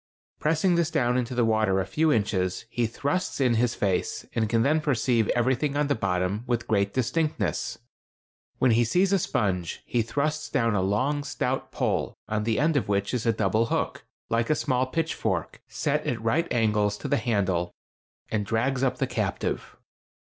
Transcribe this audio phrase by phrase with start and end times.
[0.39, 4.49] Pressing this down into the water a few inches, he thrusts in his face, and
[4.49, 7.77] can then perceive everything on the bottom with great distinctness.
[8.57, 12.75] When he sees a sponge he thrusts down a long, stout pole, on the end
[12.77, 17.07] of which is a double hook, like a small pitchfork, set at right angles to
[17.07, 17.71] the handle,
[18.31, 19.77] and drags up the captive.